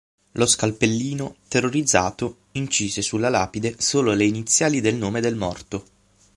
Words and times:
Lo 0.31 0.47
scalpellino, 0.47 1.35
terrorizzato, 1.47 2.37
incise 2.53 3.03
sulla 3.03 3.29
lapide 3.29 3.75
solo 3.77 4.13
le 4.13 4.25
iniziali 4.25 4.81
del 4.81 4.95
nome 4.95 5.21
del 5.21 5.35
morto. 5.35 5.83